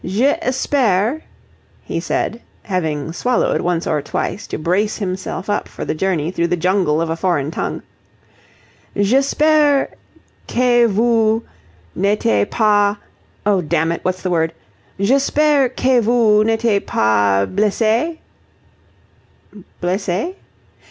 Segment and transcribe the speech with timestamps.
[0.03, 1.21] "J'espère,"
[1.83, 6.47] he said, having swallowed once or twice to brace himself up for the journey through
[6.47, 7.83] the jungle of a foreign tongue,
[8.97, 9.89] "J'espère
[10.47, 11.43] que vous
[11.95, 12.97] n'êtes pas
[13.45, 14.53] oh, dammit, what's the word
[14.99, 18.17] J'espère que vous n'êtes pas blessée?"
[19.83, 20.33] "Blessée?"